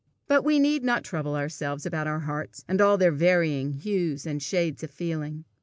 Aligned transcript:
But 0.27 0.43
we 0.43 0.57
need 0.57 0.83
not 0.83 1.03
trouble 1.03 1.35
ourselves 1.35 1.85
about 1.85 2.07
our 2.07 2.21
hearts, 2.21 2.65
and 2.67 2.81
all 2.81 2.97
their 2.97 3.11
varying 3.11 3.73
hues 3.73 4.25
and 4.25 4.41
shades 4.41 4.81
of 4.81 4.89
feeling. 4.89 5.45